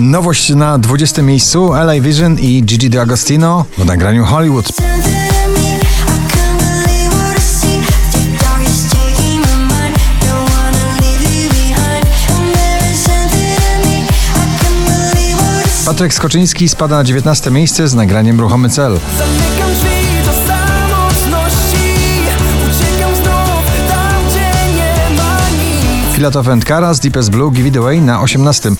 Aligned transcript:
Nowość 0.00 0.50
na 0.50 0.78
20 0.78 1.22
miejscu 1.22 1.72
LA 1.72 2.00
Vision 2.00 2.38
i 2.38 2.62
Gigi 2.64 2.90
D'Agostino 2.90 3.64
w 3.78 3.84
nagraniu 3.84 4.24
Hollywood. 4.24 4.68
Patryk 15.84 16.14
Skoczyński 16.14 16.68
spada 16.68 16.96
na 16.96 17.04
19 17.04 17.50
miejsce 17.50 17.88
z 17.88 17.94
nagraniem 17.94 18.40
Ruchomy 18.40 18.70
Cel. 18.70 19.00
Filatov 26.12 26.48
and 26.48 26.64
Karas, 26.64 27.00
Deepest 27.00 27.30
Blue, 27.30 27.52
Give 27.52 27.66
It 27.66 27.76
Away 27.76 28.00
na 28.00 28.20
18. 28.20 28.70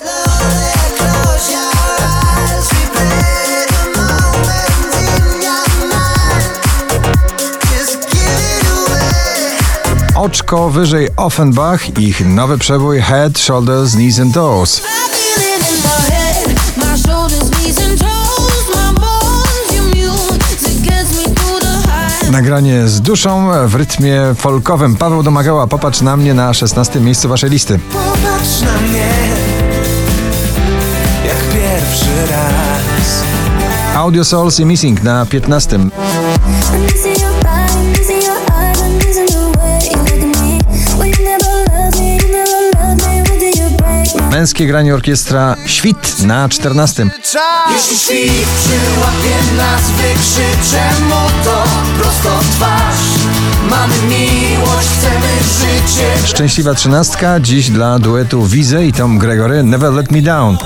Oczko 10.27 10.69
wyżej 10.69 11.07
Offenbach, 11.15 11.99
ich 11.99 12.25
nowy 12.25 12.57
przebój 12.57 13.01
Head, 13.01 13.39
Shoulders, 13.39 13.91
Knees 13.91 14.19
and 14.19 14.33
Toes. 14.33 14.81
Nagranie 22.31 22.87
z 22.87 23.01
duszą 23.01 23.49
w 23.67 23.75
rytmie 23.75 24.21
folkowym. 24.37 24.95
Paweł 24.95 25.23
Domagała, 25.23 25.67
popatrz 25.67 26.01
na 26.01 26.17
mnie 26.17 26.33
na 26.33 26.53
16 26.53 26.99
miejscu 26.99 27.29
waszej 27.29 27.49
listy. 27.49 27.79
Popatrz 27.93 28.61
na 28.61 28.81
mnie 28.87 29.09
Jak 31.25 31.37
pierwszy 31.53 32.31
raz 32.31 33.23
Audio 33.95 34.25
Souls 34.25 34.59
i 34.59 34.65
Missing 34.65 35.03
na 35.03 35.25
15. 35.25 35.79
Męskie 44.37 44.67
granie 44.67 44.93
orkiestra 44.93 45.55
Świt 45.65 46.23
na 46.23 46.49
14. 46.49 47.09
Jeśli 47.73 47.97
świt 47.97 48.47
przyłapie 48.59 49.57
nas, 49.57 49.81
wykrzyczę 49.91 51.01
mu 51.09 51.43
to 51.43 51.63
prosto 51.99 52.39
twarz 52.51 52.95
Mamy 53.69 53.93
miłość, 54.09 54.87
chcemy 54.97 55.27
życie 55.43 56.27
Szczęśliwa 56.27 56.73
trzynastka, 56.73 57.39
dziś 57.39 57.69
dla 57.69 57.99
duetu 57.99 58.45
Wize 58.45 58.85
i 58.85 58.93
Tom 58.93 59.17
Gregory 59.17 59.63
Never 59.63 59.93
Let 59.93 60.11
Me 60.11 60.21
Down. 60.21 60.57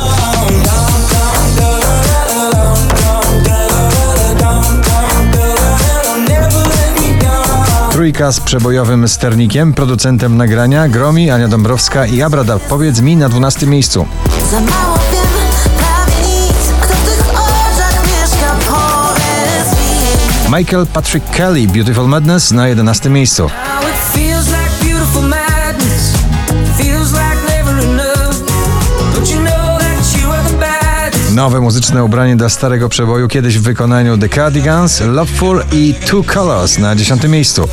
Trójka 8.02 8.31
z 8.31 8.39
przebojowym 8.39 9.07
sternikiem, 9.07 9.73
producentem 9.73 10.38
nagrania 10.38 10.88
Gromi, 10.88 11.31
Ania 11.31 11.47
Dąbrowska 11.47 12.05
i 12.05 12.21
Abrada. 12.21 12.59
Powiedz 12.59 13.02
mi 13.02 13.16
na 13.16 13.30
12 13.30 13.67
miejscu. 13.67 14.08
Michael 20.58 20.88
Patrick 20.93 21.30
Kelly, 21.30 21.67
Beautiful 21.67 22.08
Madness 22.08 22.52
na 22.52 22.67
11 22.67 23.09
miejscu. 23.09 23.49
Nowe 31.35 31.61
muzyczne 31.61 32.03
ubranie 32.03 32.35
dla 32.35 32.49
starego 32.49 32.89
przeboju, 32.89 33.27
kiedyś 33.27 33.58
w 33.58 33.61
wykonaniu 33.61 34.17
The 34.17 34.30
Cardigans, 34.30 35.02
Loveful 35.02 35.64
i 35.71 35.93
Two 36.05 36.23
Colors 36.23 36.77
na 36.77 36.95
10 36.95 37.23
miejscu. 37.23 37.67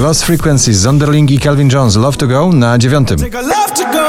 Lost 0.00 0.24
Frequencies, 0.24 0.76
Zonderling 0.76 1.30
i 1.30 1.38
Calvin 1.38 1.70
Jones, 1.72 1.96
Love 1.96 2.16
to 2.16 2.26
Go 2.26 2.50
na 2.52 2.78
9. 2.78 3.10
I 3.10 3.14
love 3.32 3.70
to 3.76 3.84
go 3.92 4.06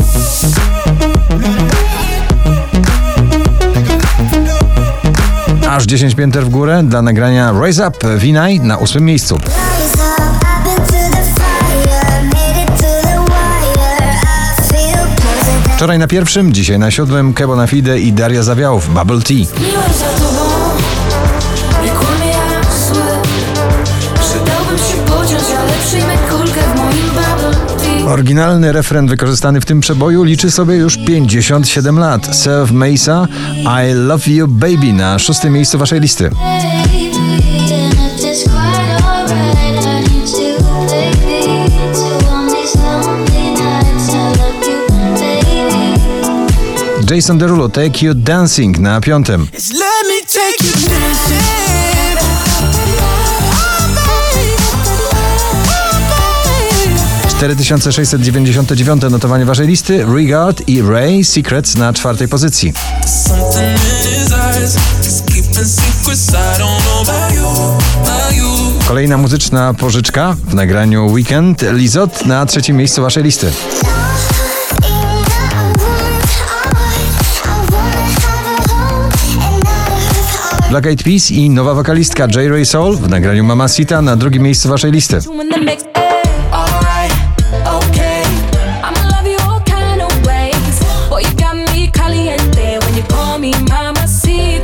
Aż 5.70 5.86
10 5.86 6.16
pięter 6.16 6.46
w 6.46 6.50
górę 6.50 6.84
dla 6.84 7.02
nagrania 7.02 7.54
Rise 7.66 7.88
Up 7.88 8.18
Vinay 8.18 8.60
na 8.60 8.80
8 8.80 9.06
miejscu. 9.06 9.40
Wczoraj 15.86 16.00
na 16.00 16.08
pierwszym, 16.08 16.54
dzisiaj 16.54 16.80
na 16.80 16.92
siódmym 16.92 17.34
Kebo 17.34 17.56
na 17.56 17.68
Fide 17.68 18.00
i 18.00 18.14
Daria 18.14 18.44
Zawiałów, 18.44 18.94
Bubble 18.94 19.22
Tea. 19.22 19.46
Oryginalny 28.08 28.72
refren 28.72 29.08
wykorzystany 29.08 29.62
w 29.62 29.66
tym 29.66 29.82
przeboju 29.82 30.24
liczy 30.24 30.52
sobie 30.52 30.76
już 30.76 30.98
57 30.98 32.00
lat. 32.00 32.36
Self 32.36 32.72
Mesa, 32.72 33.28
I 33.62 33.94
Love 33.94 34.32
You 34.32 34.48
Baby 34.48 34.94
na 34.94 35.20
szóstym 35.20 35.54
miejscu 35.54 35.78
waszej 35.78 36.00
listy. 36.00 36.30
Jason 47.12 47.38
Derulo, 47.38 47.70
Take 47.70 48.06
You 48.06 48.14
Dancing 48.14 48.80
na 48.80 49.02
piątym. 49.02 49.42
Me 49.42 50.22
take 50.28 50.68
you 50.68 50.90
dancing 50.90 51.46
4699 57.40 59.02
notowanie 59.12 59.46
waszej 59.46 59.68
listy. 59.68 60.06
Regard 60.16 60.68
i 60.68 60.82
Ray 60.82 61.24
Secrets 61.24 61.78
na 61.78 61.94
czwartej 61.94 62.28
pozycji. 62.28 62.74
Kolejna 68.88 69.18
muzyczna 69.18 69.74
pożyczka 69.74 70.36
w 70.48 70.54
nagraniu 70.54 71.08
Weekend. 71.08 71.66
Lizot 71.72 72.26
na 72.26 72.46
trzecim 72.46 72.78
miejscu 72.78 73.02
waszej 73.02 73.24
listy. 73.24 73.52
Black 80.76 80.88
Eyed 80.88 81.04
Peas 81.04 81.32
i 81.32 81.50
nowa 81.50 81.74
wokalistka 81.74 82.28
J. 82.28 82.50
Ray 82.50 82.66
Soul 82.66 82.98
w 82.98 83.10
nagraniu 83.10 83.44
Mamacita 83.44 84.02
na 84.02 84.16
drugim 84.16 84.44
miejscu 84.44 84.70
waszej 84.70 84.92
listy. 84.92 85.20
mama 93.70 94.02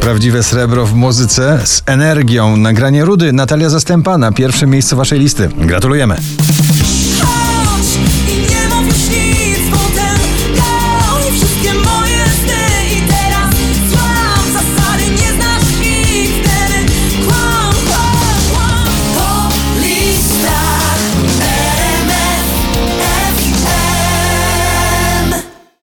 Prawdziwe 0.02 0.44
srebro 0.44 0.86
w 0.86 0.94
muzyce 0.94 1.60
z 1.66 1.84
energią. 1.86 2.58
Nagranie 2.58 3.06
Rudy 3.06 3.34
Natalia 3.34 3.70
Zastępa 3.70 4.18
na 4.18 4.32
pierwszym 4.32 4.70
miejscu 4.70 4.96
waszej 4.96 5.20
listy. 5.20 5.50
Gratulujemy. 5.58 6.18